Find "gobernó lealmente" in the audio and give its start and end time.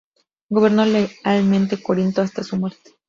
0.49-1.79